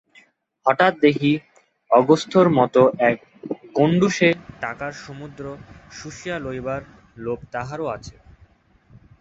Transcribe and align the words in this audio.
হঠাৎ 0.65 0.93
দেখি, 1.01 1.31
অগস্ত্যের 1.91 2.47
মতো 2.57 2.81
এক 3.09 3.17
গণ্ডূষে 3.75 4.29
টাকার 4.61 4.93
সমুদ্র 5.05 5.43
শুষিয়া 5.91 6.37
লইবার 6.39 6.81
লোভ 7.17 7.39
তারও 7.53 7.85
আছে। 7.87 8.15